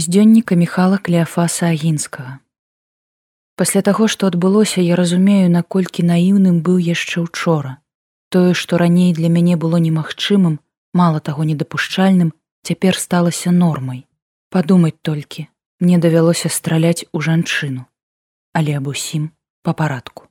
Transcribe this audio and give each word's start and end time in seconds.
з 0.00 0.08
дзённіка 0.08 0.56
міхала 0.56 0.98
кляфаса 0.98 1.66
агінскага. 1.66 2.38
Пасля 3.56 3.82
таго 3.82 4.08
што 4.08 4.30
адбылося 4.32 4.80
я 4.80 4.96
разумею 4.96 5.52
наколькі 5.52 6.06
наіўным 6.10 6.62
быў 6.64 6.80
яшчэ 6.80 7.20
учора. 7.20 7.76
Тое 8.30 8.54
што 8.54 8.78
раней 8.80 9.12
для 9.12 9.28
мяне 9.28 9.56
было 9.56 9.76
немагчымым 9.76 10.58
мала 10.94 11.20
таго 11.20 11.44
недапушчальным 11.44 12.32
цяпер 12.64 12.96
сталася 12.96 13.52
нормай. 13.52 14.06
Падумаць 14.48 14.96
толькі 15.02 15.46
мне 15.80 15.98
давялося 15.98 16.48
страляць 16.48 17.04
у 17.12 17.20
жанчыну 17.20 17.86
але 18.52 18.76
аб 18.76 18.88
усім 18.88 19.30
па 19.62 19.72
парадку. 19.72 20.26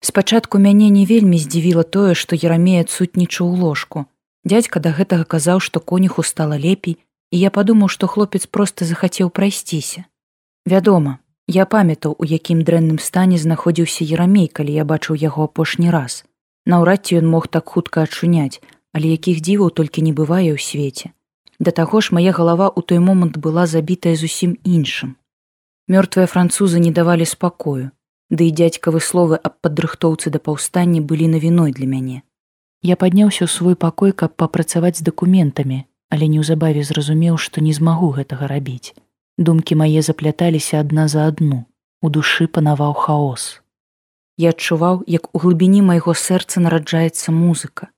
Спачатку 0.00 0.58
мяне 0.58 0.90
не 0.90 1.04
вельмі 1.06 1.38
здзівіла 1.38 1.82
тое 1.82 2.14
што 2.14 2.36
ерамея 2.36 2.84
адсутнічаў 2.84 3.48
у 3.48 3.56
ложку. 3.56 4.06
Дядзька 4.44 4.80
да 4.80 4.92
гэтага 4.92 5.24
казаў 5.24 5.60
што 5.60 5.80
конюху 5.80 6.22
стала 6.22 6.56
лепей 6.60 6.98
і 7.34 7.38
я 7.42 7.50
падумаў, 7.50 7.90
што 7.90 8.06
хлопец 8.06 8.46
проста 8.46 8.86
захацеў 8.86 9.30
прайсціся. 9.36 10.04
Вядома, 10.72 11.18
я 11.50 11.66
памятаў, 11.66 12.14
у 12.22 12.24
якім 12.24 12.60
дрэнным 12.68 13.00
стане 13.02 13.38
знаходзіўся 13.42 14.06
ерамей, 14.06 14.46
калі 14.46 14.72
я 14.72 14.84
бачыў 14.86 15.18
яго 15.18 15.50
апошні 15.50 15.90
раз. 15.90 16.22
Наўрад 16.64 17.02
ці 17.04 17.18
ён 17.20 17.26
мог 17.32 17.48
так 17.48 17.74
хутка 17.74 18.06
адчуняць, 18.06 18.62
але 18.94 19.10
якіх 19.10 19.42
дзіваў 19.42 19.74
толькі 19.80 20.06
не 20.06 20.12
бывае 20.14 20.54
ў 20.54 20.62
свеце. 20.62 21.10
Да 21.58 21.74
таго 21.74 22.00
ж 22.06 22.14
мая 22.14 22.30
галава 22.30 22.70
ў 22.70 22.86
той 22.86 23.02
момант 23.02 23.42
была 23.42 23.66
забітая 23.66 24.14
зусім 24.14 24.54
іншым. 24.62 25.18
Мёртвыя 25.90 26.30
французы 26.30 26.78
не 26.78 26.94
давалі 26.94 27.26
спакою, 27.26 27.90
ды 28.30 28.46
і 28.46 28.54
дзядзькавы 28.54 29.02
словы 29.02 29.42
аб 29.42 29.58
падрыхтоўцы 29.58 30.30
да 30.30 30.38
паўстання 30.38 31.02
былі 31.02 31.26
навіной 31.34 31.74
для 31.74 31.90
мяне. 31.90 32.22
Я 32.80 32.94
падняўся 32.94 33.44
ў 33.44 33.50
свой 33.50 33.74
пакой, 33.74 34.14
каб 34.14 34.38
папрацаваць 34.38 35.02
з 35.02 35.06
дакументамі, 35.10 35.82
але 36.10 36.28
неўзабаве 36.28 36.84
зразумеў, 36.84 37.36
што 37.36 37.60
не 37.60 37.72
змагу 37.72 38.10
гэтага 38.18 38.46
рабіць. 38.50 38.94
Думкі 39.38 39.74
мае 39.80 40.02
запляталіся 40.02 40.80
адна 40.80 41.08
за 41.08 41.26
адну. 41.30 41.64
У 42.02 42.10
душы 42.10 42.46
панаваў 42.46 42.92
хаос. 42.94 43.64
Я 44.36 44.50
адчуваў, 44.50 45.02
як 45.06 45.30
у 45.34 45.38
глыбіні 45.42 45.82
майго 45.82 46.14
сэрца 46.14 46.60
нараджаецца 46.60 47.32
музыка. 47.32 47.88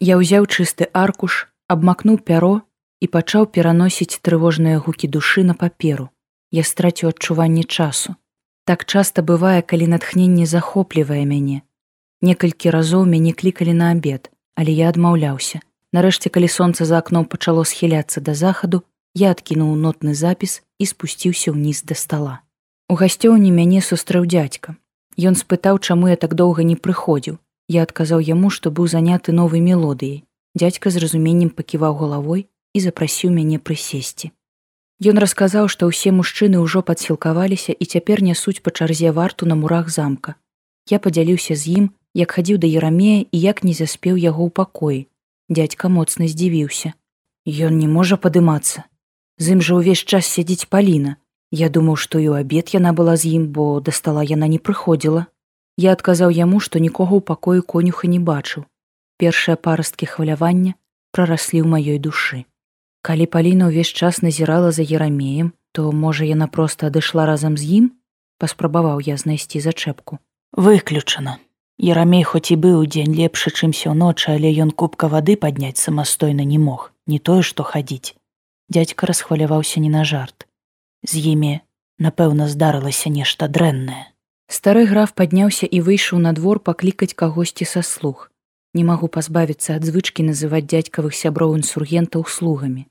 Я 0.00 0.18
ўзяў 0.20 0.46
чысты 0.46 0.90
аркуш, 0.92 1.46
абмакнуў 1.72 2.18
пяро 2.18 2.60
і 3.00 3.06
пачаў 3.06 3.46
пераносіць 3.54 4.18
трывожныя 4.20 4.82
гукі 4.82 5.08
душы 5.08 5.44
на 5.46 5.54
паперу. 5.54 6.10
Я 6.50 6.62
страціў 6.62 7.10
адчуванне 7.14 7.64
часу. 7.64 8.14
Так 8.66 8.84
часта 8.84 9.22
бывае, 9.22 9.62
калі 9.62 9.86
натхненне 9.94 10.46
захоплівае 10.46 11.24
мяне. 11.24 11.62
Некалькі 12.22 12.70
разоў 12.74 13.06
мяне 13.06 13.32
клікалі 13.32 13.74
на 13.78 13.90
абед, 13.94 14.30
але 14.58 14.72
я 14.74 14.88
адмаўляўся, 14.90 15.60
Нарэшце, 15.96 16.28
калі 16.28 16.48
сонца 16.52 16.84
за 16.84 16.98
акном 17.00 17.24
пачало 17.24 17.64
схіляцца 17.64 18.20
да 18.20 18.34
захаду, 18.36 18.82
я 19.16 19.30
адкінуў 19.32 19.76
нотны 19.80 20.12
запіс 20.12 20.60
і 20.76 20.84
спусціўся 20.84 21.56
ўніз 21.56 21.88
да 21.88 21.96
стала. 21.96 22.34
У 22.92 23.00
гасцёўні 23.00 23.48
мяне 23.48 23.80
сустрэў 23.80 24.28
дзядзька. 24.28 24.76
Ён 25.16 25.40
спытаў, 25.40 25.80
чаму 25.80 26.12
я 26.12 26.16
так 26.20 26.36
доўга 26.36 26.68
не 26.68 26.76
прыходзіў. 26.76 27.40
Я 27.72 27.88
адказаў 27.88 28.20
яму, 28.20 28.52
што 28.52 28.68
быў 28.68 28.92
заняты 28.92 29.32
новай 29.32 29.64
мелодыяй. 29.64 30.20
Дядзька 30.52 30.92
з 30.92 31.00
разуменнем 31.00 31.48
паківаў 31.48 31.96
галавой 31.96 32.44
і 32.76 32.84
запрасіў 32.84 33.32
мяне 33.32 33.56
прысесці. 33.56 34.30
Ён 35.00 35.16
расказаў, 35.16 35.72
што 35.72 35.88
ўсе 35.88 36.12
мужчыны 36.12 36.60
ўжо 36.60 36.84
падсілкаваліся 36.84 37.72
і 37.72 37.84
цяпер 37.88 38.20
нясуць 38.20 38.60
па 38.60 38.68
чарзе 38.70 39.16
варту 39.16 39.48
на 39.48 39.56
мурах 39.56 39.88
замка. 39.88 40.36
Я 40.92 41.00
падзяліўся 41.00 41.56
з 41.56 41.80
ім, 41.80 41.90
як 42.12 42.36
хадзіў 42.36 42.60
да 42.60 42.68
ерамея 42.68 43.24
і 43.32 43.38
як 43.40 43.64
не 43.64 43.72
заспеў 43.72 44.20
яго 44.20 44.44
ў 44.44 44.52
пакоі, 44.52 45.00
Дядька 45.48 45.88
моцна 45.88 46.26
здзівіўся. 46.26 46.92
Ён 47.46 47.78
не 47.78 47.86
можа 47.86 48.18
падымацца. 48.18 48.82
З 49.38 49.54
ім 49.54 49.60
жа 49.62 49.78
ўвесь 49.78 50.02
час 50.02 50.26
сядзіць 50.26 50.66
паліна. 50.66 51.22
Я 51.54 51.70
думаў, 51.70 51.94
што 51.94 52.18
і 52.18 52.26
ў 52.34 52.42
абед 52.42 52.74
яна 52.74 52.90
была 52.90 53.14
з 53.14 53.30
ім, 53.38 53.54
бо 53.54 53.78
да 53.78 53.94
стала 53.94 54.26
яна 54.26 54.50
не 54.50 54.58
прыходзіла. 54.58 55.30
Я 55.78 55.94
адказаў 55.94 56.34
яму, 56.34 56.58
што 56.58 56.82
нікога 56.82 57.14
ў 57.14 57.22
пакоі 57.22 57.62
конюха 57.62 58.10
не 58.10 58.18
бачыў. 58.18 58.66
Першыя 59.22 59.54
парасткі 59.54 60.10
хвалявання 60.10 60.74
прараслі 61.14 61.62
ў 61.62 61.66
маёй 61.70 62.02
душы. 62.02 62.42
Калі 63.06 63.30
паліна 63.30 63.70
ўвесь 63.70 63.94
час 63.94 64.26
назірала 64.26 64.74
за 64.74 64.82
ерамеем, 64.82 65.54
то 65.70 65.94
можа 65.94 66.26
яна 66.26 66.50
проста 66.50 66.90
адышла 66.90 67.22
разам 67.30 67.54
з 67.54 67.70
ім, 67.78 67.84
паспрабаваў 68.42 68.98
я 68.98 69.14
знайсці 69.14 69.62
зачэпку. 69.62 70.18
Выключана. 70.58 71.38
Ярамей 71.78 72.24
хоць 72.24 72.48
і 72.52 72.56
быў 72.56 72.86
дзень 72.88 73.12
лепшы, 73.12 73.52
чымся 73.52 73.92
ўночы, 73.92 74.32
але 74.32 74.48
ён 74.64 74.72
кубка 74.72 75.12
вады 75.12 75.36
падняць 75.36 75.76
самастойна 75.76 76.40
не 76.40 76.56
мог, 76.58 76.92
не 77.06 77.18
тое, 77.18 77.42
што 77.42 77.68
хадзіць. 77.68 78.16
Дядзька 78.72 79.06
расхваляваўся 79.06 79.80
не 79.80 79.90
на 79.92 80.04
жарт. 80.04 80.48
З 81.04 81.20
імі, 81.36 81.60
напэўна, 82.00 82.48
здарылася 82.48 83.12
нешта 83.12 83.48
дрэннае. 83.48 84.16
Стары 84.48 84.86
граф 84.86 85.12
падняўся 85.12 85.66
і 85.66 85.82
выйшаў 85.84 86.18
на 86.24 86.32
двор 86.32 86.64
паклікаць 86.64 87.12
кагосьці 87.12 87.68
са 87.68 87.82
слух. 87.82 88.32
Не 88.72 88.84
магу 88.84 89.08
пазбавіцца 89.12 89.76
ад 89.76 89.84
звычкі 89.84 90.24
называць 90.24 90.64
дзядзькавых 90.64 91.12
сяброў 91.12 91.56
інсургентаў 91.60 92.24
слугамі. 92.24 92.86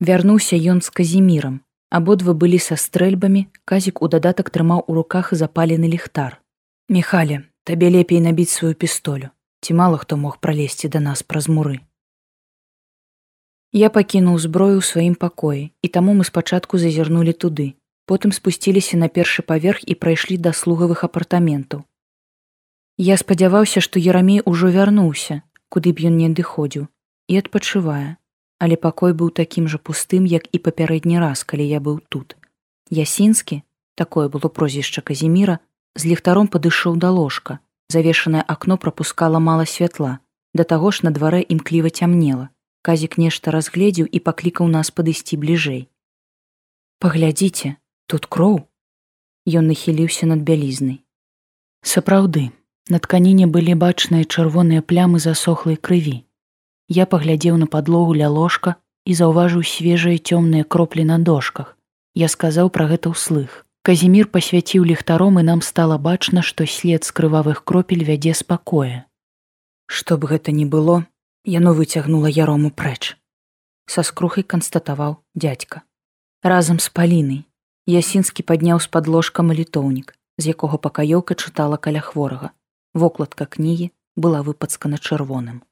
Вярнуўся 0.00 0.56
ён 0.56 0.80
з 0.80 0.90
казімірам. 0.90 1.60
Абодва 1.92 2.32
былі 2.32 2.58
са 2.58 2.76
стрэльбамі, 2.80 3.46
казік 3.68 4.00
у 4.00 4.08
дадатак 4.08 4.48
трымаў 4.48 4.84
у 4.88 4.94
руках 4.96 5.34
запалены 5.36 5.92
ліхтар. 5.92 6.40
Михале, 6.88 7.51
табе 7.64 7.90
лепей 7.94 8.20
набіць 8.20 8.50
сваю 8.50 8.74
пістолю 8.74 9.30
ці 9.60 9.74
мала 9.78 9.98
хто 10.02 10.16
мог 10.16 10.38
пралезці 10.38 10.88
да 10.88 11.00
нас 11.00 11.22
праз 11.22 11.48
муры 11.48 11.78
я 13.72 13.88
пакінуў 13.88 14.38
зброю 14.38 14.80
ў 14.80 14.84
сваім 14.84 15.14
пакоі 15.14 15.62
і 15.82 15.88
таму 15.88 16.12
мы 16.18 16.24
спачатку 16.28 16.78
зазірнулі 16.78 17.32
туды. 17.32 17.74
Потым 18.04 18.32
спусціліся 18.36 18.98
на 18.98 19.08
першы 19.08 19.42
паверх 19.46 19.86
і 19.86 19.94
прайшлі 19.94 20.36
да 20.36 20.52
слугавых 20.52 21.04
апартаментаў 21.06 21.86
я 22.98 23.16
спадзяваўся 23.16 23.80
што 23.80 24.02
ерамей 24.02 24.42
ужо 24.44 24.68
вярнуўся 24.74 25.40
куды 25.72 25.92
б 25.96 26.10
ён 26.10 26.18
не 26.20 26.26
адыходзіў 26.28 26.84
і 27.32 27.38
адпачывае 27.40 28.18
але 28.58 28.76
пакой 28.76 29.14
быў 29.14 29.30
такім 29.30 29.70
жа 29.70 29.78
пустым 29.78 30.26
як 30.32 30.44
і 30.52 30.60
папярэдні 30.66 31.22
раз 31.22 31.42
калі 31.42 31.66
я 31.66 31.80
быў 31.80 32.02
тут. 32.08 32.36
Ясінскі 32.90 33.62
такое 33.94 34.28
было 34.28 34.50
прозвішча 34.50 35.00
казіміра 35.00 35.58
з 35.96 36.08
ліхтаром 36.08 36.48
падышоў 36.48 36.96
да 36.96 37.10
ложка. 37.10 37.58
Завешанае 37.88 38.42
акно 38.48 38.78
пропускала 38.78 39.38
мала 39.38 39.66
святла. 39.66 40.18
Да 40.54 40.64
таго 40.64 40.90
ж 40.90 41.04
на 41.04 41.10
дварэ 41.10 41.44
імкліва 41.54 41.90
цямнела. 41.90 42.48
Казік 42.82 43.18
нешта 43.18 43.52
разгледзеў 43.54 44.08
і 44.10 44.18
паклікаў 44.18 44.68
нас 44.68 44.90
падысці 44.90 45.36
бліжэй. 45.36 45.88
Паглядзіце 46.98 47.76
тут 48.06 48.26
кроў! 48.26 48.66
Ён 49.46 49.68
нахіліўся 49.70 50.26
над 50.26 50.42
бялізнай. 50.46 51.02
Сапраўды 51.82 52.50
на 52.88 52.98
тканіне 52.98 53.46
былі 53.46 53.74
бачныя 53.74 54.24
чырвоныя 54.24 54.82
плямы 54.82 55.18
засохлай 55.18 55.76
крыві. 55.76 56.22
Я 56.88 57.06
паглядзеў 57.06 57.58
на 57.58 57.66
падлогу 57.66 58.14
ля 58.14 58.28
ложка 58.28 58.76
і 59.04 59.14
заўважыў 59.18 59.66
свежыя 59.66 60.18
цёмныя 60.18 60.64
кроплі 60.64 61.04
на 61.04 61.18
дошках. 61.18 61.76
Я 62.14 62.28
сказаў 62.28 62.70
пра 62.70 62.86
гэта 62.86 63.10
ўслых 63.14 63.62
Казімір 63.82 64.30
пасвяціў 64.30 64.84
ліхтаром 64.84 65.38
і 65.38 65.42
нам 65.42 65.62
стала 65.62 65.98
бачна, 65.98 66.42
што 66.42 66.66
след 66.66 67.02
з 67.02 67.10
крывавых 67.10 67.64
кропель 67.66 68.04
вядзе 68.06 68.34
спакое. 68.34 69.10
Што 69.90 70.18
б 70.18 70.30
гэта 70.30 70.54
ні 70.54 70.66
было, 70.70 71.02
яно 71.42 71.74
выцягнула 71.74 72.30
ярому 72.30 72.70
прэч. 72.70 73.18
Са 73.90 74.06
скрухай 74.06 74.46
канстатаваў 74.46 75.18
дядзька. 75.34 75.82
Разам 76.42 76.78
з 76.78 76.94
палінай 76.94 77.42
Ясінскі 77.90 78.46
падняў 78.46 78.78
з-пад 78.78 79.08
ложка 79.10 79.42
малітоўнік, 79.42 80.14
з 80.38 80.54
якога 80.54 80.78
пакаёўка 80.78 81.34
чытала 81.34 81.74
каля 81.74 81.98
хворага. 81.98 82.54
Вокладка 82.94 83.50
кнігі 83.50 83.90
была 84.14 84.46
выпацкана 84.46 85.02
чырвоным. 85.02 85.66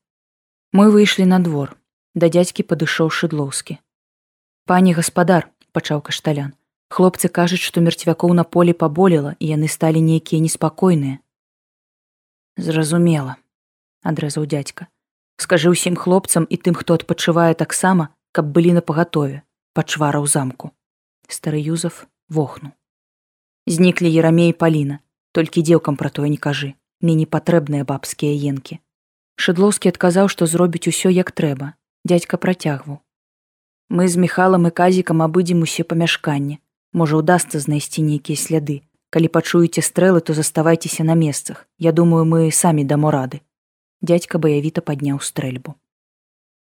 Мы 0.75 0.91
выйшлі 0.91 1.31
на 1.31 1.39
двор, 1.39 1.79
да 2.19 2.27
дядзькі 2.27 2.67
падышоў 2.67 3.15
шыдлоўскі. 3.15 3.79
Пані 4.67 4.99
гаспадар, 4.99 5.47
пачаў 5.71 6.03
кашталян, 6.03 6.59
Хлопцы 6.91 7.29
кажуць, 7.31 7.63
што 7.63 7.81
мерцвякоў 7.81 8.35
на 8.35 8.43
поле 8.43 8.75
паболела 8.75 9.37
і 9.39 9.55
яны 9.55 9.69
сталі 9.71 10.03
нейкія 10.03 10.43
неспакойныя. 10.43 11.23
Зразумела, 12.59 13.37
адрэзаў 14.03 14.47
дядзька. 14.51 14.91
Скажы 15.39 15.71
ўсім 15.71 15.95
хлопцам 15.95 16.51
і 16.51 16.59
тым, 16.59 16.75
хто 16.75 16.99
адпачывае 16.99 17.55
таксама, 17.55 18.11
каб 18.35 18.51
былі 18.51 18.75
на 18.75 18.83
пагатове, 18.83 19.47
пачвара 19.73 20.19
ў 20.19 20.27
замку. 20.27 20.75
Стары 21.31 21.63
Юзаф 21.63 22.11
вохнуў. 22.29 22.75
Зніклі 23.71 24.11
ерамей 24.11 24.51
паліна, 24.53 24.99
толькі 25.31 25.63
дзеўкам 25.63 25.95
пра 25.95 26.11
тое 26.11 26.27
не 26.27 26.43
кажы, 26.43 26.75
мне 26.99 27.15
не 27.15 27.25
патрэбныя 27.25 27.87
бабскія 27.87 28.35
енкі. 28.51 28.83
Шыдлоўскі 29.39 29.95
адказаў, 29.95 30.27
што 30.27 30.51
зробіць 30.51 30.91
усё 30.91 31.09
як 31.09 31.31
трэба. 31.31 31.79
Дядзька 32.05 32.37
працягваў. 32.37 32.99
Мы 33.95 34.09
з 34.11 34.19
міхалам 34.19 34.67
і 34.67 34.75
казікам 34.75 35.23
абыдзем 35.23 35.63
усе 35.63 35.87
памяшканні, 35.87 36.59
можа 36.93 37.17
удастся 37.17 37.61
знайсці 37.61 38.03
нейкія 38.07 38.37
сляды 38.37 38.81
калі 39.11 39.29
пачуеце 39.37 39.83
стрэлы 39.83 40.21
то 40.21 40.35
заставайцеся 40.35 41.05
на 41.05 41.15
месцах 41.15 41.67
я 41.79 41.93
думаю 41.93 42.25
мы 42.25 42.51
самі 42.51 42.85
дамо 42.85 43.11
рады 43.11 43.41
дядька 44.01 44.39
баявіта 44.39 44.81
падняў 44.81 45.21
стрэльбу 45.21 45.77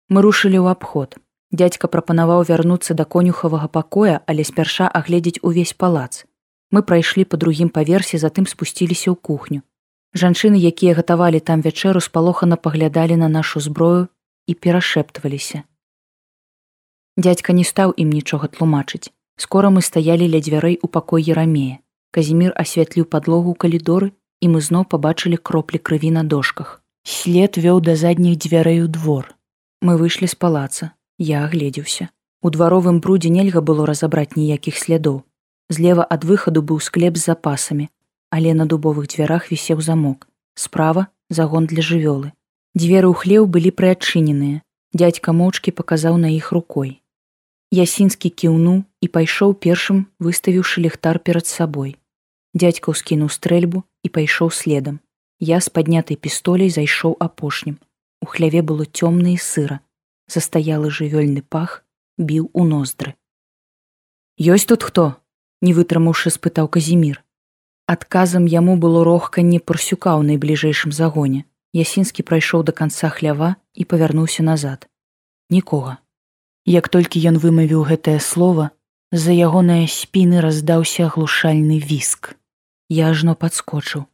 мы 0.08 0.22
рушылі 0.22 0.58
ў 0.62 0.76
абход 0.76 1.18
Дядька 1.50 1.88
прапанаваў 1.88 2.42
вярнуцца 2.44 2.94
да 2.94 3.04
конюхавага 3.04 3.68
пакоя, 3.72 4.20
але 4.26 4.44
спярша 4.44 4.84
агледзець 4.88 5.40
увесь 5.40 5.72
палац. 5.72 6.28
Мы 6.70 6.82
прайшлі 6.82 7.24
па 7.24 7.40
другім 7.40 7.72
паверсе, 7.72 8.20
затым 8.20 8.44
спусціліся 8.44 9.08
ў 9.08 9.16
кухню. 9.16 9.64
Жанчыны, 10.12 10.60
якія 10.60 10.92
гатавалі 10.92 11.40
там 11.40 11.64
вячэру, 11.64 12.04
спалохана 12.04 12.60
паглядалі 12.60 13.16
на 13.16 13.28
нашу 13.32 13.64
зброю 13.64 14.08
і 14.44 14.54
перашэптваліся. 14.54 15.64
Дядька 17.16 17.56
не 17.56 17.64
стаў 17.64 17.96
ім 17.96 18.12
нічога 18.12 18.52
тлумачыць. 18.52 19.08
Скора 19.38 19.70
мы 19.70 19.82
стаялі 19.86 20.26
ля 20.26 20.42
дзвярэй 20.42 20.78
у 20.82 20.88
пакой 20.90 21.22
ерамея. 21.22 21.78
Казімір 22.10 22.52
асвятліў 22.58 23.06
падлогу 23.06 23.54
калідоры, 23.54 24.10
і 24.42 24.50
мы 24.50 24.60
зноў 24.60 24.84
пабачылі 24.90 25.38
кроплі 25.38 25.78
крыві 25.78 26.10
на 26.10 26.24
дошках. 26.24 26.82
След 27.06 27.54
вёў 27.56 27.78
да 27.80 27.94
задніх 27.94 28.34
дзвярэй 28.42 28.82
у 28.82 28.88
двор. 28.88 29.30
Мы 29.80 29.94
выйшлі 29.96 30.26
з 30.26 30.34
палаца. 30.34 30.90
Я 31.18 31.44
агледзеўся. 31.46 32.10
У 32.42 32.50
дваровым 32.50 32.98
брудзе 33.00 33.30
нельга 33.30 33.62
было 33.62 33.86
разабраць 33.86 34.34
ніякіх 34.34 34.76
слядоў. 34.76 35.22
Злева 35.70 36.02
ад 36.02 36.24
выхаду 36.24 36.62
быў 36.62 36.82
склеп 36.82 37.16
з 37.16 37.30
запасамі, 37.30 37.88
але 38.30 38.54
на 38.54 38.66
дубовых 38.66 39.06
дзвярах 39.06 39.50
вісеў 39.50 39.80
замок. 39.80 40.26
Справа 40.54 41.08
загон 41.30 41.66
для 41.66 41.82
жывёлы. 41.82 42.34
Дзверы 42.74 43.06
ў 43.06 43.14
хлеў 43.14 43.46
былі 43.46 43.70
прыадчыненыя. 43.70 44.62
Дядька 44.92 45.30
моўчкі 45.30 45.70
паказаў 45.78 46.18
на 46.18 46.34
іх 46.34 46.50
рукой. 46.50 47.02
Ясінскі 47.70 48.30
кіўнуў 48.30 48.82
і 49.00 49.06
пайшоў 49.08 49.54
першым, 49.54 50.06
выставіўшы 50.18 50.80
ліхтар 50.80 51.18
перад 51.18 51.46
сабой. 51.46 51.96
Дядька 52.54 52.96
ўскінуў 52.96 53.28
стрэльбу 53.28 53.84
і 54.02 54.08
пайшоў 54.08 54.50
следам. 54.50 55.00
Я 55.38 55.60
з 55.60 55.68
паднятай 55.68 56.16
пістолей 56.16 56.70
зайшоў 56.70 57.16
апошнім. 57.20 57.78
У 58.22 58.26
хляве 58.26 58.62
было 58.62 58.88
цёмна 58.88 59.36
і 59.36 59.38
сыра. 59.38 59.80
Застаялы 60.26 60.90
жывёльны 60.90 61.44
пах 61.44 61.84
біў 62.18 62.50
у 62.52 62.64
ноздры. 62.64 63.14
Ёсць 64.38 64.66
тут 64.66 64.82
хто? 64.82 65.20
не 65.60 65.72
вытрымаўшы 65.74 66.30
спытаў 66.34 66.68
казімір 66.74 67.22
адказам 67.92 68.46
яму 68.52 68.76
было 68.82 69.02
рохканне 69.08 69.58
парсюка 69.70 70.14
ў 70.14 70.22
найбліжэйшым 70.30 70.94
загоне 70.94 71.40
ясінскі 71.78 72.24
прайшоў 72.28 72.62
да 72.68 72.74
канца 72.80 73.10
хлява 73.14 73.54
і 73.74 73.86
павярнуўся 73.92 74.46
назад 74.48 74.86
нікога 75.56 75.98
як 76.74 76.88
толькі 76.94 77.24
ён 77.32 77.40
вымавіў 77.44 77.82
гэтае 77.90 78.18
слово 78.28 78.70
за 79.24 79.36
ягоныя 79.48 79.90
спіны 79.96 80.44
раздаўся 80.44 81.10
глушальны 81.16 81.80
віск 81.90 82.32
я 83.00 83.10
ажно 83.16 83.36
падскочыў 83.44 84.06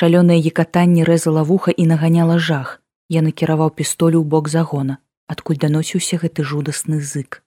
шалёнае 0.00 0.42
екатанне 0.52 1.08
рэзала 1.08 1.46
вуха 1.48 1.74
і 1.84 1.88
наганяла 1.94 2.38
жах 2.50 2.76
я 3.18 3.24
накіраваў 3.30 3.74
пістолю 3.80 4.20
ў 4.20 4.26
бок 4.36 4.52
загона 4.58 5.00
адкуль 5.34 5.60
даносіўся 5.64 6.22
гэты 6.22 6.46
жудасны 6.52 7.00
зык 7.14 7.42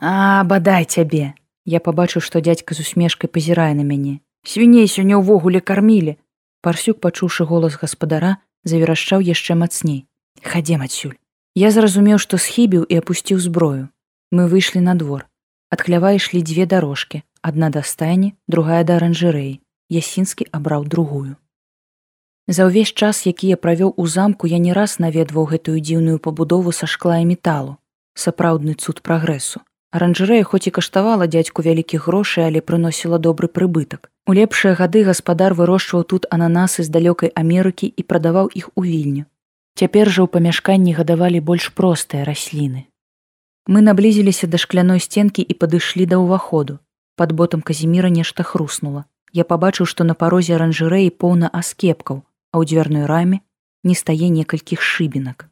а 0.00 0.44
бадай 0.44 0.84
цябе 0.84 1.34
Я 1.64 1.80
пабачыў, 1.80 2.20
што 2.20 2.40
дядька 2.44 2.76
з 2.76 2.84
усмешкай 2.84 3.28
пазірае 3.32 3.72
на 3.74 3.84
мяне. 3.88 4.20
Свіней 4.44 4.84
сёння 4.84 5.16
ўвогуле 5.16 5.64
кармілі. 5.64 6.20
Парсюк, 6.60 7.00
пачуўшы 7.00 7.48
голас 7.48 7.80
гаспадара, 7.80 8.36
заверашчаў 8.68 9.24
яшчэ 9.24 9.56
мацней. 9.56 10.04
Хадзем 10.44 10.84
адсюль. 10.84 11.16
Я 11.56 11.72
зразумеў, 11.72 12.20
што 12.20 12.36
схібіў 12.36 12.84
і 12.84 13.00
апусціў 13.00 13.40
зброю. 13.40 13.88
Мы 14.34 14.48
выйшлі 14.50 14.80
на 14.80 14.98
двор. 14.98 15.26
Ад 15.70 15.82
хлява 15.86 16.10
ішлі 16.18 16.40
дзве 16.42 16.66
дарожкі, 16.66 17.22
адна 17.38 17.70
да 17.70 17.82
стайні, 17.86 18.34
другая 18.50 18.82
да 18.82 18.96
аранжырэі. 18.98 19.60
Ясінскі 19.94 20.46
абраў 20.50 20.86
другую. 20.90 21.36
За 22.50 22.66
ўвесь 22.66 22.90
час, 22.90 23.30
які 23.30 23.54
я 23.54 23.56
правёў 23.56 23.92
у 23.94 24.06
замку, 24.10 24.50
я 24.50 24.58
не 24.58 24.74
раз 24.74 24.98
наведваў 24.98 25.46
гэтую 25.54 25.78
дзіўную 25.78 26.18
пабудову 26.18 26.74
са 26.74 26.90
шкла 26.90 27.22
і 27.22 27.28
металу, 27.30 27.76
сапраўдны 28.18 28.74
цуд 28.74 29.06
прагрэсу. 29.06 29.62
Аранжарэя 29.94 30.42
хоць 30.42 30.66
і 30.66 30.74
каштавала 30.80 31.30
дзядзьку 31.30 31.62
вялікіх 31.62 32.10
грошай, 32.10 32.50
але 32.50 32.58
прыносіла 32.58 33.22
добры 33.22 33.46
прыбытак. 33.46 34.10
У 34.26 34.34
лепшыя 34.34 34.74
гады 34.74 35.04
гаспадар 35.06 35.54
вырошчваў 35.54 36.02
тут 36.02 36.26
ананасы 36.34 36.82
з 36.82 36.90
далёкай 36.90 37.30
Амерыкі 37.30 37.86
і 37.86 38.02
прадаваў 38.02 38.50
іх 38.50 38.74
у 38.74 38.82
вільню. 38.82 39.30
Цяпер 39.78 40.10
жа 40.10 40.26
ў 40.26 40.28
памяшканні 40.34 40.98
гадавалі 40.98 41.38
больш 41.38 41.70
простыя 41.70 42.26
расліны. 42.26 42.90
Мы 43.66 43.80
наблізіліся 43.80 44.46
да 44.46 44.58
шкляной 44.60 45.00
сценкі 45.00 45.40
і 45.40 45.54
падышлі 45.56 46.04
да 46.04 46.20
ўваходу. 46.20 46.78
Пад 47.16 47.32
ботам 47.32 47.62
казіміра 47.62 48.10
нешта 48.12 48.42
хруснула. 48.42 49.04
Я 49.32 49.44
пабачыў, 49.44 49.88
што 49.88 50.04
на 50.04 50.14
парозе 50.14 50.54
аранжарэі 50.60 51.10
поўна 51.10 51.48
аскепкаў, 51.48 52.22
а 52.52 52.54
ў 52.60 52.62
дзвярной 52.68 53.06
раме 53.08 53.40
не 53.82 53.96
стае 53.96 54.28
некалькіх 54.28 54.84
шыбінак. 54.84 55.48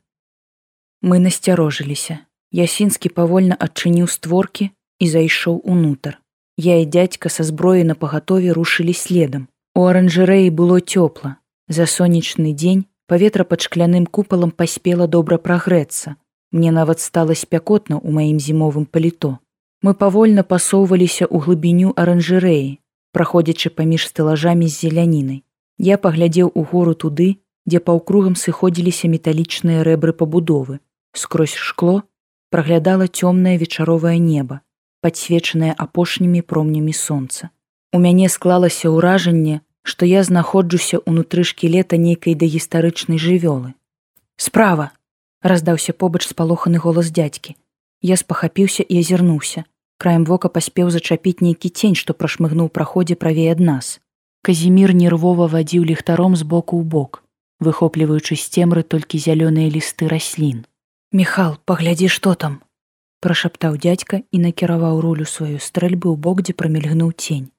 Мы 1.02 1.18
насцярожыліся. 1.24 2.20
Ясінскі 2.52 3.08
павольна 3.08 3.56
адчыніў 3.56 4.06
створкі 4.12 4.70
і 5.00 5.06
зайшоў 5.08 5.64
унутр. 5.64 6.20
Я 6.60 6.78
і 6.78 6.86
дядька 6.86 7.32
са 7.32 7.48
зброі 7.48 7.82
на 7.88 7.96
пагатове 7.96 8.52
рушылі 8.52 8.92
следам. 8.92 9.48
У 9.74 9.88
аранжарэі 9.88 10.52
было 10.52 10.84
цёпла. 10.84 11.40
За 11.68 11.88
сонечны 11.88 12.52
дзень 12.52 12.84
паветра 13.08 13.44
пад 13.44 13.64
шкляным 13.64 14.04
купалам 14.04 14.52
паспела 14.52 15.08
добра 15.08 15.38
прагрэцца. 15.38 16.20
Мне 16.52 16.70
нават 16.70 17.00
стала 17.00 17.34
спякотна 17.34 17.96
ў 17.96 18.08
маім 18.12 18.38
зімовым 18.38 18.84
паліто. 18.84 19.38
Мы 19.82 19.94
павольна 19.96 20.44
пасоўваліся 20.44 21.24
ў 21.24 21.40
глыбіню 21.44 21.96
аранжарэі, 21.96 22.78
праходзячы 23.16 23.72
паміж 23.72 24.06
стэлажамі 24.12 24.68
з 24.68 24.76
зелянінай. 24.84 25.40
Я 25.78 25.96
паглядзеў 25.96 26.52
у 26.54 26.62
гору 26.62 26.94
туды, 26.94 27.40
дзе 27.66 27.80
паўкругам 27.80 28.36
сыходзіліся 28.36 29.08
металічныя 29.08 29.82
рэбры 29.82 30.12
пабудовы. 30.12 30.78
Скрозь 31.16 31.56
шкло 31.56 32.02
праглядала 32.52 33.08
цёмнае 33.08 33.56
вечаровае 33.56 34.18
неба, 34.20 34.60
падсвечанае 35.00 35.72
апошнімі 35.72 36.44
промнямі 36.44 36.92
сонца. 36.92 37.48
У 37.92 37.98
мяне 37.98 38.28
склалася 38.28 38.92
ўражанне, 38.92 39.60
што 39.82 40.06
я 40.06 40.22
знаходжуся 40.22 41.00
ўнутры 41.08 41.44
шкілета 41.48 41.96
нейкай 41.96 42.36
дагістарычнай 42.36 43.18
жывёлы. 43.18 43.72
Справа! 44.36 44.92
Раздаўся 45.42 45.92
побач 45.92 46.26
спалоханы 46.26 46.78
голас 46.78 47.10
дзядзькі. 47.10 47.56
Я 48.02 48.16
спахапіўся 48.16 48.82
і 48.82 48.98
азірнуўся. 48.98 49.64
Краем 49.98 50.24
вока 50.24 50.48
паспеў 50.48 50.90
зачапіць 50.90 51.42
нейкі 51.42 51.68
цень, 51.70 51.94
што 51.94 52.14
прашмыгнуў 52.14 52.68
праходзе 52.68 53.14
правей 53.14 53.52
ад 53.52 53.60
нас. 53.60 54.00
Казімір 54.42 54.94
нервова 54.94 55.46
вадзіў 55.46 55.84
ліхтаром 55.86 56.34
з 56.34 56.42
боку 56.42 56.80
ў 56.80 56.82
бок, 56.82 57.22
выхопліваючы 57.62 58.34
з 58.34 58.48
цемры 58.50 58.82
толькі 58.82 59.22
зялёныя 59.22 59.70
лісты 59.70 60.10
раслін. 60.10 60.66
Михал, 61.12 61.58
паглядзі, 61.64 62.08
што 62.10 62.34
там, 62.34 62.58
прашаптаў 63.22 63.78
дзядзька 63.78 64.22
і 64.34 64.42
накіраваў 64.42 64.98
рулю 65.04 65.26
сваю 65.30 65.62
стрэльбы 65.62 66.10
ў 66.10 66.18
бок, 66.18 66.42
дзе 66.42 66.58
прамільгнуў 66.58 67.14
цень. 67.14 67.54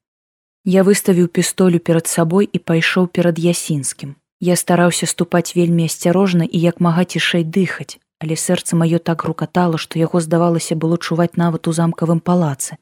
Я 0.68 0.84
выставіў 0.84 1.28
пістолю 1.28 1.80
перад 1.80 2.08
сабой 2.08 2.48
і 2.52 2.60
пайшоў 2.60 3.08
перад 3.08 3.40
ясінскім. 3.40 4.16
Я 4.44 4.56
стараўся 4.60 5.08
ступаць 5.08 5.56
вельмі 5.56 5.86
асцярожна 5.88 6.44
і 6.44 6.60
як 6.60 6.82
мага 6.84 7.04
цішэй 7.08 7.44
дыхаць, 7.58 7.96
але 8.20 8.36
сэрца 8.36 8.76
маё 8.76 9.00
так 9.00 9.24
рукатала, 9.24 9.78
што 9.84 10.00
яго 10.00 10.20
здавалася 10.20 10.76
было 10.76 10.98
чуваць 10.98 11.40
нават 11.40 11.70
у 11.72 11.74
замкавым 11.78 12.20
палацы. 12.20 12.76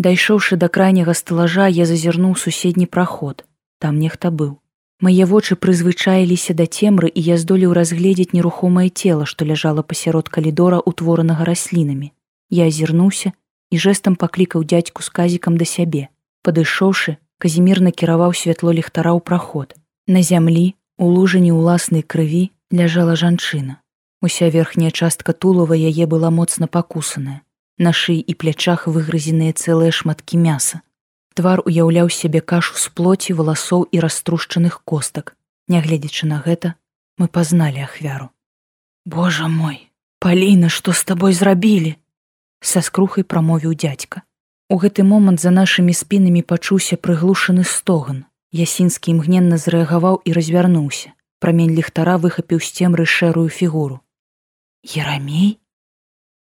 Дайшоўшы 0.00 0.56
да 0.56 0.68
крайняга 0.72 1.12
стэлажа, 1.12 1.66
я 1.68 1.84
зазірнуў 1.90 2.32
суседні 2.42 2.86
праход. 2.86 3.44
Там 3.78 3.98
нехта 4.00 4.30
быў. 4.30 4.56
Мае 5.04 5.26
вочы 5.28 5.58
прызвычаіліся 5.66 6.56
да 6.56 6.64
цемры 6.64 7.12
і 7.12 7.20
я 7.28 7.36
здолеў 7.36 7.76
разгледзець 7.76 8.32
нерухомае 8.32 8.88
цела, 8.88 9.28
што 9.28 9.44
ляжала 9.44 9.84
пасярод 9.84 10.32
калідора 10.32 10.80
утворанага 10.80 11.44
раслінамі. 11.44 12.12
Я 12.48 12.72
азірнуўся 12.72 13.34
і 13.68 13.76
жэсам 13.84 14.16
паклікаў 14.16 14.64
дзядзьку 14.64 15.04
з 15.04 15.12
казікам 15.20 15.60
да 15.60 15.68
сябе. 15.68 16.08
Падышоўшы, 16.40 17.16
казімір 17.36 17.84
накіраваў 17.84 18.32
святло 18.32 18.72
ліхтара 18.72 19.12
ў 19.12 19.20
праход. 19.20 19.79
На 20.10 20.22
зямлі, 20.26 20.74
у 20.98 21.06
лужані 21.06 21.52
ўласнай 21.54 22.02
крыві 22.02 22.50
ляжала 22.74 23.14
жанчына. 23.14 23.78
Уся 24.18 24.50
верхняя 24.50 24.90
частка 24.90 25.30
тулава 25.32 25.78
яе 25.78 26.02
была 26.10 26.34
моцна 26.34 26.66
пакусаная. 26.66 27.46
На 27.78 27.94
шыі 27.94 28.18
і 28.18 28.34
плячах 28.34 28.90
выгрызеныя 28.90 29.54
цэлыя 29.54 29.94
шматкі 29.94 30.40
мяса. 30.42 30.80
Твар 31.38 31.62
уяўляў 31.62 32.10
сябе 32.10 32.42
кашу 32.42 32.74
з 32.74 32.90
плоці 32.90 33.38
валасоў 33.38 33.86
і 33.86 34.02
раструшчаных 34.02 34.82
костак. 34.82 35.36
Нягледзячы 35.70 36.26
на 36.26 36.42
гэта, 36.42 36.74
мы 37.14 37.30
пазналі 37.30 37.86
ахвяру. 37.86 38.34
Божа 39.06 39.46
мой, 39.46 39.78
паліна, 40.18 40.74
што 40.74 40.90
з 40.90 41.06
табой 41.06 41.38
зрабілі! 41.38 41.94
Са 42.58 42.82
скрухай 42.82 43.22
прамовіў 43.22 43.78
дзядзька. 43.78 44.26
У 44.66 44.82
гэты 44.82 45.06
момант 45.06 45.38
за 45.38 45.54
нашымі 45.54 45.94
спінамі 45.94 46.42
пачуўся 46.42 46.98
прыглушаны 46.98 47.62
стоган. 47.62 48.26
Ясінскі 48.50 49.14
імгненна 49.14 49.56
зрэагаваў 49.62 50.22
і 50.26 50.32
развярнуўся. 50.34 51.14
Прамень 51.38 51.70
ліхтара 51.70 52.18
выхапіў 52.18 52.58
з 52.58 52.68
цемры 52.74 53.06
шэрую 53.06 53.48
фігуру. 53.48 54.00
Ерамей? 54.82 55.58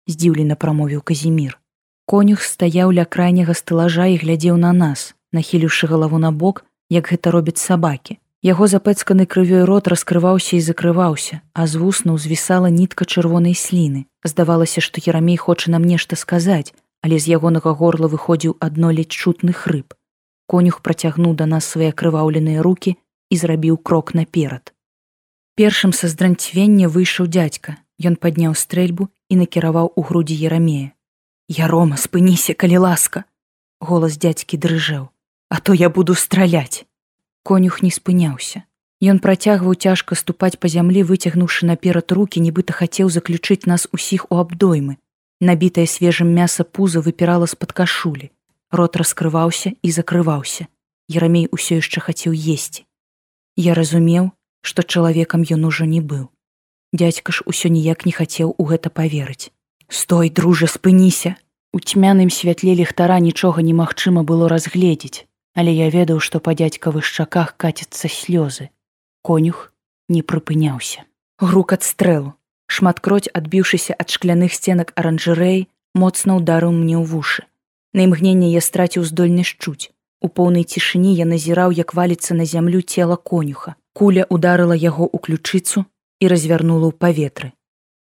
здзіўлена 0.07 0.55
прамовіў 0.55 1.01
казімір. 1.03 1.59
Конюх 2.07 2.41
стаяў 2.47 2.95
ля 2.95 3.05
крайняга 3.05 3.53
стылажа 3.53 4.07
і 4.07 4.17
глядзеў 4.23 4.55
на 4.57 4.71
нас, 4.71 5.15
нахіліўшы 5.35 5.87
галаву 5.91 6.17
на 6.17 6.31
бок, 6.31 6.63
як 6.89 7.11
гэта 7.11 7.31
робяць 7.31 7.59
сабакі. 7.59 8.17
Яго 8.41 8.65
запэцканы 8.71 9.27
крывёй 9.29 9.67
рот 9.69 9.87
раскрываўся 9.91 10.57
і 10.57 10.63
закрываўся, 10.65 11.41
а 11.53 11.67
з 11.67 11.77
вуснаў 11.77 12.17
звісала 12.17 12.71
нітка 12.73 13.05
чырвонай 13.05 13.53
сліны. 13.53 14.07
Здавалася, 14.23 14.81
што 14.81 15.03
Ерамей 15.05 15.37
хоча 15.37 15.71
нам 15.71 15.83
нешта 15.83 16.15
сказаць, 16.15 16.73
але 17.05 17.19
з 17.19 17.37
ягонага 17.37 17.75
горла 17.77 18.07
выходзіў 18.07 18.57
адно 18.59 18.89
ледь 18.91 19.13
чутны 19.13 19.53
хрып. 19.53 19.93
Конюх 20.51 20.81
працягнуў 20.83 21.37
да 21.39 21.47
нас 21.47 21.69
свае 21.75 21.91
крываўленыя 21.95 22.65
руки 22.65 22.97
і 23.31 23.39
зрабіў 23.39 23.77
крок 23.77 24.11
наперад. 24.19 24.73
Першым 25.55 25.95
са 25.95 26.11
здранцвення 26.11 26.91
выйшаў 26.91 27.31
дзядзька. 27.31 27.79
Ён 28.01 28.17
падняў 28.19 28.57
стрэльбу 28.57 29.07
і 29.29 29.39
накіраваў 29.39 29.93
у 29.95 30.01
грудзі 30.01 30.35
Ерамея. 30.35 30.91
Ярома, 31.47 31.95
спыніся, 32.01 32.53
калі 32.53 32.83
ласка. 32.89 33.23
Голас 33.79 34.17
дзядзькі 34.17 34.57
дрыжэў, 34.57 35.09
А 35.51 35.59
то 35.59 35.73
я 35.73 35.89
буду 35.89 36.15
страляць 36.15 36.85
конюх 37.43 37.81
не 37.83 37.91
спыняўся 37.91 38.63
Ён 39.11 39.17
працягваў 39.19 39.73
цяжка 39.75 40.15
ступаць 40.15 40.55
па 40.63 40.69
зямлі 40.71 41.01
выцягнуўшы 41.09 41.65
наперад 41.65 42.13
руки 42.17 42.43
нібыта 42.45 42.75
хацеў 42.77 43.09
заключыць 43.15 43.65
нас 43.71 43.87
усіх 43.97 44.27
у 44.31 44.37
абдоймы 44.43 44.95
набітае 45.49 45.87
свежым 45.93 46.31
мяса 46.37 46.63
пуза 46.63 47.01
выпірала 47.07 47.49
з-пад 47.53 47.73
кашулі 47.79 48.29
рот 48.71 48.99
раскрываўся 49.01 49.73
і 49.81 49.91
закрываўся 49.91 50.67
Ерамей 51.11 51.47
усё 51.51 51.79
яшчэ 51.81 52.03
хацеў 52.07 52.33
есці 52.33 52.85
Я 53.55 53.73
разумеў 53.79 54.31
што 54.61 54.83
чалавекам 54.83 55.47
ён 55.57 55.65
ужо 55.71 55.89
не 55.95 56.01
быў 56.01 56.29
дядзька 56.93 57.31
ж 57.31 57.47
усё 57.53 57.73
ніяк 57.79 58.05
не 58.09 58.13
хацеў 58.19 58.55
у 58.57 58.69
гэта 58.73 58.93
поверыць 59.01 59.51
стой 59.87 60.29
дружа 60.29 60.71
спыніся 60.75 61.35
у 61.73 61.79
цьмяным 61.79 62.29
святле 62.29 62.77
ліхтара 62.83 63.19
нічога 63.19 63.61
немагчыма 63.71 64.23
было 64.23 64.47
разгледзець 64.55 65.27
але 65.53 65.73
я 65.73 65.89
ведаў, 65.89 66.19
што 66.19 66.39
па 66.39 66.55
дзядзькавых 66.55 67.03
шчаках 67.03 67.55
каціцца 67.57 68.07
слёзы. 68.07 68.69
Конюх 69.21 69.71
не 70.09 70.23
прыпыняўся. 70.23 71.03
Грук 71.39 71.73
ад 71.73 71.83
стрэлу. 71.83 72.33
Шматкроць 72.71 73.27
адбіўшыся 73.35 73.95
ад 73.99 74.09
шкляных 74.09 74.55
сценак 74.55 74.95
аранжырэй, 74.95 75.67
моцна 75.93 76.39
ўдарыў 76.39 76.71
мне 76.71 76.95
ў 76.95 77.03
вушы. 77.03 77.43
На 77.93 78.07
імгненне 78.07 78.51
я 78.51 78.61
страціў 78.61 79.03
здольнасць 79.03 79.55
чуць. 79.59 79.91
У 80.21 80.29
поўнай 80.29 80.63
цішыні 80.63 81.15
я 81.15 81.25
назіраў, 81.25 81.71
як 81.75 81.93
валіцца 81.93 82.33
на 82.33 82.45
зямлю 82.45 82.81
цела 82.81 83.15
конюха. 83.15 83.75
Куля 83.93 84.25
ударыла 84.29 84.77
яго 84.77 85.09
ў 85.09 85.17
ключыцу 85.19 85.85
і 86.19 86.27
развярнула 86.31 86.87
ў 86.89 86.95
паветры. 86.95 87.51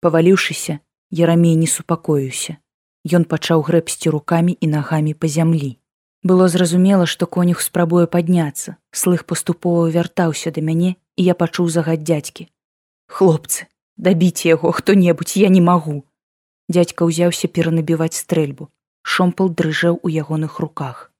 Паваліўшыся, 0.02 0.80
Ярамей 1.12 1.56
не 1.56 1.68
супакоіўся. 1.68 2.58
Ён 3.06 3.26
пачаў 3.30 3.62
грэбсці 3.62 4.10
рукамі 4.10 4.58
і 4.60 4.68
нагамі 4.68 5.14
па 5.14 5.30
зямлі. 5.30 5.78
Было 6.26 6.48
зразумела, 6.50 7.06
што 7.06 7.28
конюх 7.28 7.62
спрабуе 7.62 8.08
падняцца. 8.08 8.78
Слых 8.90 9.26
паступова 9.30 9.86
вяртаўся 9.94 10.50
да 10.50 10.62
мяне 10.66 10.96
і 11.16 11.22
я 11.30 11.36
пачуў 11.38 11.70
загад 11.70 12.02
дзядзькі. 12.02 12.50
Хлопцы, 13.06 13.70
дабіце 13.98 14.50
яго 14.50 14.72
хто-небудзь 14.74 15.38
я 15.38 15.54
не 15.54 15.62
магу. 15.62 16.02
Дядзька 16.68 17.06
ўзяўся 17.06 17.48
перанабіваць 17.48 18.18
стрэльбу. 18.18 18.74
Шомпал 19.06 19.54
дрыжэў 19.54 20.00
у 20.02 20.10
ягоных 20.10 20.58
руках. 20.66 21.12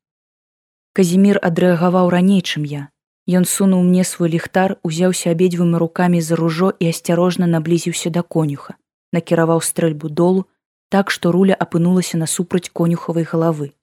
Казімир 0.98 1.40
адрэагаваў 1.50 2.10
раней, 2.10 2.42
чым 2.42 2.66
я. 2.66 2.90
Ён 3.30 3.46
сунуў 3.46 3.86
мне 3.86 4.04
свой 4.04 4.34
ліхтар, 4.34 4.76
узяўся 4.82 5.32
абедзвымі 5.38 5.78
рукамі 5.86 6.22
за 6.26 6.36
ружо 6.42 6.74
і 6.80 6.90
асцярожна 6.90 7.46
наблізіўся 7.46 8.10
да 8.10 8.26
конюха, 8.36 8.76
накіраваў 9.14 9.62
стрэльбу 9.62 10.10
долу, 10.10 10.46
так 10.90 11.14
што 11.14 11.32
руля 11.32 11.54
апынулася 11.54 12.22
насупраць 12.22 12.70
конюхавай 12.74 13.24
галавы 13.32 13.74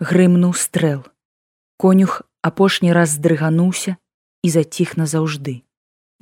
грымнуў 0.00 0.54
стрэл. 0.54 1.02
Конюх 1.76 2.22
апошні 2.42 2.94
раз 2.94 3.18
здрыгануўся 3.18 3.96
і 4.46 4.48
заціх 4.50 4.94
назаўжды. 4.96 5.62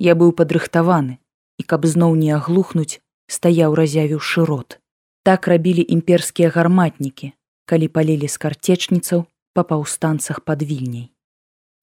Я 0.01 0.17
быў 0.17 0.33
падрыхтаваны 0.33 1.21
і 1.57 1.63
каб 1.63 1.85
зноў 1.85 2.17
не 2.17 2.33
аглухнуць, 2.33 3.01
стаяў 3.29 3.77
разявіўшы 3.77 4.45
рот. 4.45 4.81
Так 5.27 5.47
рабілі 5.47 5.83
імперскія 5.89 6.49
гарматнікі, 6.55 7.33
калі 7.65 7.87
палілі 7.91 8.27
з 8.31 8.39
карцечніцаў 8.39 9.25
па 9.51 9.63
паўстанцах 9.67 10.39
пад 10.39 10.63
вільняй. 10.63 11.11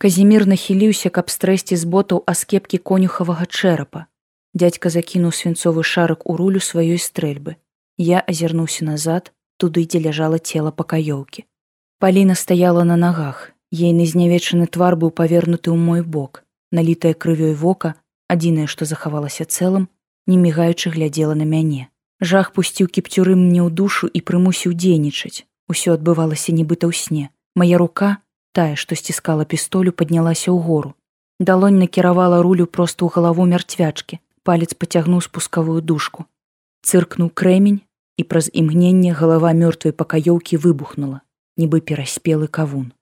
Казімир 0.00 0.46
нахіліўся, 0.48 1.12
каб 1.12 1.28
стрэсці 1.28 1.76
з 1.76 1.84
ботаў 1.84 2.22
аскепкі 2.24 2.80
конюхавага 2.80 3.44
чэрапа. 3.44 4.06
Дядзька 4.56 4.88
закінуў 4.96 5.36
свінцовы 5.36 5.84
шарык 5.84 6.24
у 6.24 6.38
рулю 6.40 6.64
сваёй 6.70 6.96
стрэльбы. 6.96 7.60
Я 8.00 8.24
азірнуўся 8.24 8.88
назад, 8.88 9.32
туды, 9.60 9.84
дзе 9.84 10.00
ляжала 10.00 10.40
цела 10.40 10.72
пакаёўкі. 10.72 11.44
Паліна 12.00 12.40
стаяла 12.40 12.88
на 12.88 12.96
нагах. 12.96 13.52
Ейны 13.68 14.08
знявечаны 14.08 14.72
твар 14.72 14.96
быў 14.96 15.12
павернуты 15.12 15.68
ў 15.68 15.76
мой 15.76 16.00
бок. 16.00 16.48
Налітае 16.72 17.12
крывёй 17.12 17.52
вока, 17.52 17.92
адзінае, 18.24 18.72
што 18.72 18.88
захавалася 18.88 19.44
цэлым, 19.44 19.90
не 20.24 20.40
мігаючы 20.40 20.96
глядзела 20.96 21.36
на 21.36 21.44
мяне. 21.44 21.92
Жах 22.20 22.52
пусціў 22.52 22.86
кіпцюры 22.86 23.34
мне 23.34 23.62
ў 23.62 23.70
душу 23.70 24.06
і 24.06 24.20
прымусіў 24.20 24.74
дзейнічаць. 24.74 25.46
Усё 25.68 25.96
адбывалася 25.98 26.54
нібыта 26.54 26.86
ў 26.86 26.94
сне. 26.94 27.24
Мая 27.54 27.78
рука, 27.78 28.18
тая, 28.52 28.76
што 28.76 28.94
сціскала 28.94 29.44
пістолю, 29.44 29.90
паднялася 29.92 30.50
ў 30.50 30.58
гору. 30.62 30.94
Далонь 31.40 31.82
накіравала 31.82 32.42
рулю 32.42 32.66
проста 32.66 33.04
ў 33.04 33.10
галаву 33.10 33.44
мярцвячкі. 33.50 34.20
Палец 34.44 34.74
пацягнуў 34.76 35.24
спускавую 35.24 35.80
дужку. 35.80 36.26
Цыркнуў 36.84 37.32
крэмень, 37.32 37.80
і 38.16 38.22
праз 38.22 38.50
імгненне 38.52 39.12
галава 39.12 39.50
мёртвай 39.52 39.92
пакаёўкі 39.92 40.60
выбухнула 40.60 41.24
нібы 41.56 41.80
пераспелы 41.80 42.48
кавун. 42.48 42.92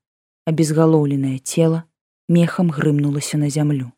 Абезгалоўленае 0.44 1.38
цела 1.38 1.84
мехам 2.28 2.70
грымнулася 2.70 3.38
на 3.38 3.48
зямлю. 3.48 3.92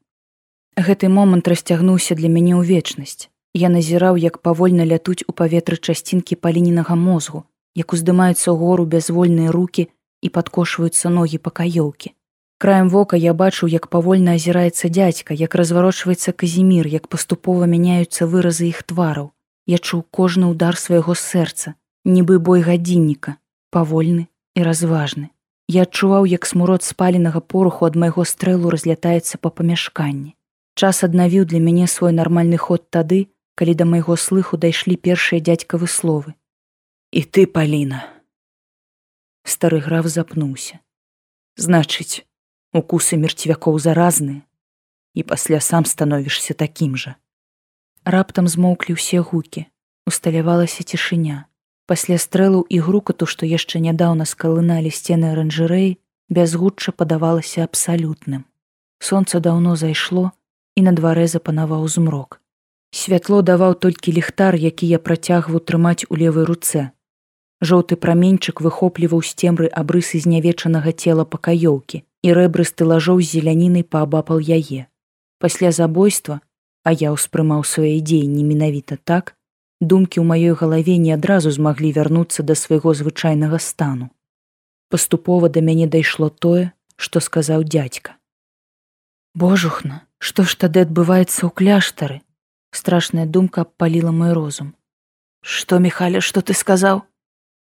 Гэты 0.76 1.09
момант 1.09 1.49
расцягнуўся 1.49 2.14
для 2.14 2.28
мяне 2.28 2.54
ў 2.54 2.62
вечнасць. 2.66 3.30
Я 3.54 3.68
назіраў, 3.70 4.16
як 4.18 4.38
павольна 4.42 4.82
лятуць 4.82 5.23
у 5.30 5.32
паветры 5.32 5.78
часцінкі 5.78 6.34
паліненага 6.34 6.99
мозгу, 6.99 7.44
як 7.78 7.94
уздымаюцца 7.94 8.50
гору 8.50 8.84
бязвольныя 8.84 9.54
руки 9.54 9.87
і 10.23 10.28
падкошваюцца 10.28 11.08
ногі 11.08 11.38
пакаёўкі. 11.38 12.11
Краем 12.58 12.88
вока 12.88 13.16
я 13.16 13.34
бачыў, 13.34 13.68
як 13.70 13.87
павольна 13.94 14.34
азіраецца 14.40 14.88
дзядзька, 14.88 15.34
як 15.38 15.54
разварочваецца 15.54 16.32
казімир, 16.32 16.87
як 16.87 17.06
паступова 17.08 17.70
мяняюцца 17.70 18.26
выразы 18.26 18.66
іх 18.70 18.82
твараў. 18.82 19.30
Я 19.66 19.78
чуў 19.78 20.02
кожны 20.11 20.50
удар 20.50 20.76
свайго 20.76 21.14
сэрца, 21.14 21.75
нібы 22.04 22.38
бой 22.38 22.62
гадзінніка, 22.62 23.37
павольны 23.70 24.26
і 24.54 24.62
разважны. 24.66 25.30
Я 25.68 25.87
адчуваў, 25.87 26.26
як 26.26 26.46
смурод 26.46 26.82
спаленага 26.82 27.40
поруху 27.40 27.87
ад 27.87 27.94
майго 27.96 28.25
стрэлу 28.25 28.70
разлятаецца 28.75 29.38
па 29.38 29.50
памяшканні. 29.50 30.34
Час 30.75 31.04
аднавіў 31.04 31.46
для 31.46 31.61
мяне 31.62 31.87
свой 31.87 32.12
нармальны 32.12 32.58
ход 32.58 32.90
тады, 32.90 33.28
калі 33.54 33.75
да 33.75 33.84
майго 33.84 34.16
слыху 34.16 34.58
дайшлі 34.58 34.96
першыя 34.96 35.40
дзядзькавы 35.40 35.87
словы. 35.87 36.34
І 37.11 37.23
ты, 37.23 37.46
Паліна. 37.46 38.02
Стары 39.44 39.78
граф 39.78 40.06
запнуўся. 40.11 40.80
Значыць, 41.54 42.26
укусы 42.75 43.16
мерцвякоў 43.20 43.78
заразныя, 43.78 44.42
і 45.14 45.23
пасля 45.23 45.61
сам 45.61 45.84
становішся 45.87 46.54
такім 46.54 46.96
жа. 46.99 47.14
Раптам 48.04 48.49
змоўклі 48.50 48.99
ўсе 48.99 49.23
гукі, 49.23 49.66
усталявалася 50.06 50.82
цішыня. 50.82 51.46
Пасля 51.87 52.18
стрэлу 52.18 52.64
і 52.68 52.80
грукату, 52.80 53.28
што 53.28 53.46
яшчэ 53.46 53.78
нядаўна 53.84 54.25
скалыналі 54.25 54.90
сцены 54.90 55.30
аранжырэй, 55.30 56.00
бязгучча 56.28 56.92
падавалася 56.92 57.64
абсалютным. 57.64 58.44
Сонца 58.99 59.40
даўно 59.40 59.76
зайшло 59.76 60.32
і 60.75 60.88
на 60.88 60.92
дварэ 60.96 61.28
запанаваў 61.28 61.84
змрок. 61.88 62.40
Святло 62.94 63.42
даваў 63.42 63.74
толькі 63.74 64.12
ліхтар, 64.14 64.54
які 64.54 64.86
я 64.86 64.98
працягваў 65.02 65.60
трымаць 65.66 66.06
у 66.08 66.14
левой 66.14 66.44
руцэ. 66.46 66.82
Жоўты 67.58 67.96
праменьчык 67.98 68.60
выхопліваў 68.62 69.22
з 69.26 69.34
цемры 69.34 69.66
абрысы 69.66 70.20
знявечанага 70.22 70.92
цела 70.94 71.24
пакаёўкі 71.26 72.04
і 72.06 72.34
рэбрысты 72.38 72.86
лажоў 72.86 73.18
з 73.18 73.26
зелянінай 73.34 73.82
паабапал 73.82 74.38
яе. 74.38 74.86
Пасля 75.42 75.72
забойства, 75.74 76.38
а 76.86 76.94
я 76.94 77.10
ўспрымаў 77.10 77.64
свае 77.66 77.98
дзеянні 77.98 78.44
менавіта 78.46 78.98
так, 79.02 79.34
думкі 79.82 80.22
ў 80.22 80.26
маёй 80.30 80.54
галаве 80.54 80.94
не 81.02 81.10
адразу 81.18 81.50
змаглі 81.50 81.90
вярнуцца 81.98 82.46
да 82.46 82.54
свайго 82.54 82.94
звычайнага 82.94 83.58
стану. 83.58 84.14
Паступова 84.94 85.50
да 85.50 85.64
мяне 85.66 85.90
дайшло 85.90 86.30
тое, 86.30 86.70
што 86.94 87.18
сказаў 87.18 87.66
дядзька. 87.66 88.14
Божухна, 89.34 90.06
што 90.22 90.46
ж 90.46 90.54
тады 90.62 90.86
адбываецца 90.86 91.42
ў 91.42 91.50
кляштары? 91.50 92.22
Страшная 92.75 93.26
думка 93.26 93.62
абпаліла 93.62 94.11
мой 94.11 94.33
розум. 94.35 94.75
Што 95.40 95.78
міхаля, 95.78 96.21
што 96.21 96.43
ты 96.43 96.59
сказаў? 96.59 97.02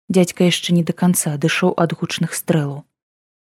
Дядзька 0.08 0.46
яшчэ 0.46 0.78
не 0.78 0.86
да 0.86 0.94
канца 0.94 1.34
адышоў 1.34 1.74
ад 1.84 1.98
гучных 1.98 2.38
стрэлаў. 2.38 2.86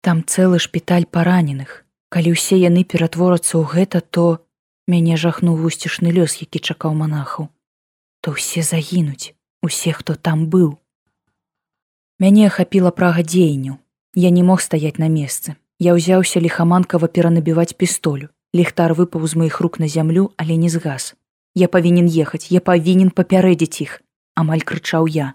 Там 0.01 0.25
цэлы 0.25 0.57
шпіталь 0.57 1.05
параненых. 1.05 1.85
Калі 2.09 2.33
ўсе 2.33 2.57
яны 2.57 2.83
ператворацца 2.83 3.61
ў 3.61 3.63
гэта, 3.77 4.01
то 4.01 4.41
мяне 4.89 5.21
жахнуў 5.21 5.61
вусцішны 5.61 6.09
лёс, 6.09 6.41
які 6.41 6.59
чакаў 6.73 6.97
манахаў 6.97 7.51
то 8.21 8.37
ўсе 8.37 8.61
загінуць 8.61 9.33
усе 9.65 9.91
хто 9.97 10.13
там 10.13 10.45
быў 10.53 10.77
мяне 12.21 12.45
ахапіла 12.49 12.93
прага 12.93 13.25
дзеянню 13.25 13.77
я 14.25 14.29
не 14.29 14.43
мог 14.45 14.61
стаять 14.61 15.01
на 15.01 15.09
месцы 15.09 15.57
Я 15.81 15.93
ўзяўся 15.97 16.37
ліхаманкава 16.37 17.07
перанабіваць 17.09 17.73
пістолю. 17.73 18.27
Ліхтар 18.53 18.93
выпаў 18.93 19.23
з 19.25 19.33
маіх 19.41 19.55
рук 19.65 19.79
на 19.81 19.87
зямлю, 19.89 20.29
але 20.37 20.53
не 20.63 20.69
згас. 20.69 21.17
Я 21.53 21.67
павінен 21.67 22.07
ехаць, 22.07 22.47
я 22.51 22.61
павінен 22.63 23.11
папярэдзіць 23.11 23.81
іх, 23.83 23.99
амаль 24.39 24.63
крычаў 24.63 25.07
я. 25.11 25.33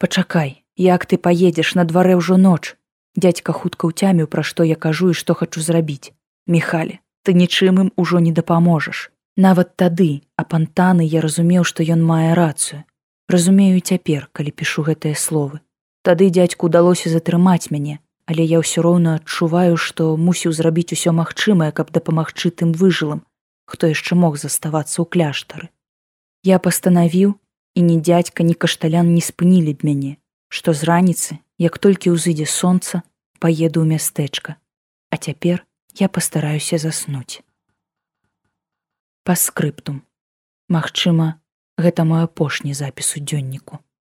Пачакай, 0.00 0.64
як 0.76 1.04
ты 1.04 1.18
паедзеш 1.18 1.74
на 1.76 1.84
дварэ 1.84 2.16
ўжо 2.16 2.40
ноч. 2.40 2.76
Дядька 3.16 3.52
хутка 3.52 3.90
ўцяміў, 3.92 4.26
пра 4.32 4.40
што 4.40 4.64
я 4.64 4.76
кажу 4.76 5.10
і 5.12 5.18
што 5.20 5.36
хачу 5.36 5.60
зрабіць. 5.60 6.16
Міхалі, 6.48 7.00
ты 7.22 7.36
нічым 7.36 7.80
ім 7.84 7.92
ужо 7.96 8.24
не 8.24 8.32
дапаможаш. 8.32 9.10
Нават 9.36 9.76
тады, 9.76 10.24
а 10.36 10.44
пантаны 10.44 11.04
я 11.04 11.20
разумеў, 11.20 11.68
што 11.68 11.84
ён 11.84 12.00
мае 12.00 12.32
рацыю. 12.34 12.84
Разумею 13.28 13.80
цяпер, 13.80 14.28
калі 14.32 14.50
пішу 14.56 14.82
гэтыя 14.88 15.14
словы. 15.14 15.60
Тады 16.02 16.32
дзядзьку 16.32 16.72
ўдалося 16.72 17.12
затрымаць 17.12 17.68
мяне, 17.68 18.00
але 18.24 18.42
я 18.48 18.64
ўсё 18.64 18.80
роўна 18.80 19.20
адчуваю, 19.20 19.76
што 19.76 20.16
мусіў 20.16 20.56
зрабіць 20.56 20.96
усё 20.96 21.12
магчымае, 21.12 21.70
каб 21.76 21.92
дапамагчы 21.92 22.50
тым 22.50 22.72
выжылым, 22.72 23.20
хто 23.70 23.86
яшчэ 23.86 24.18
мог 24.18 24.34
заставацца 24.42 24.98
ў 24.98 25.06
кляштары. 25.06 25.70
Я 26.42 26.58
пастанавіў 26.58 27.38
і 27.78 27.80
ні 27.86 27.96
дзядзька, 28.02 28.42
ні 28.42 28.58
кашталян 28.58 29.14
не 29.14 29.22
спынілі 29.22 29.78
б 29.78 29.86
мяне, 29.86 30.12
што 30.50 30.74
з 30.74 30.90
раніцы, 30.90 31.38
як 31.62 31.78
толькі 31.78 32.16
ўзыдзе 32.18 32.50
сонца, 32.50 33.06
паеду 33.38 33.86
ў 33.86 33.94
мястэчка, 33.94 34.58
А 35.10 35.16
цяпер 35.16 35.66
я 35.98 36.08
пастараюся 36.08 36.78
заснуць. 36.78 37.42
Па 39.26 39.34
скрыптум. 39.34 40.02
Магчыма, 40.70 41.42
гэта 41.74 42.06
мой 42.06 42.26
апошні 42.26 42.74
запіс 42.78 43.18
у 43.18 43.22
дзённіку. 43.22 43.82